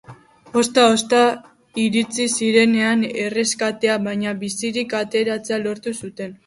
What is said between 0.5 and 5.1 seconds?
Ozta-ozta iritsi zitzaien erreskatea, baina bizirik